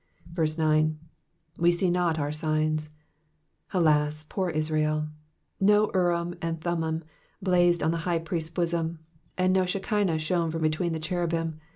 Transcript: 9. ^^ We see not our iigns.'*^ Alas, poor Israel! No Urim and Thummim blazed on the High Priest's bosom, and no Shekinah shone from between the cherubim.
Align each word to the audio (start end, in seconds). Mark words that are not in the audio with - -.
9. 0.35 0.45
^^ 0.45 0.97
We 1.61 1.71
see 1.71 1.91
not 1.91 2.17
our 2.17 2.29
iigns.'*^ 2.31 2.89
Alas, 3.71 4.25
poor 4.27 4.49
Israel! 4.49 5.09
No 5.59 5.91
Urim 5.93 6.33
and 6.41 6.59
Thummim 6.59 7.03
blazed 7.39 7.83
on 7.83 7.91
the 7.91 7.99
High 8.09 8.17
Priest's 8.17 8.49
bosom, 8.49 8.97
and 9.37 9.53
no 9.53 9.63
Shekinah 9.63 10.17
shone 10.17 10.49
from 10.49 10.63
between 10.63 10.93
the 10.93 10.99
cherubim. 10.99 11.59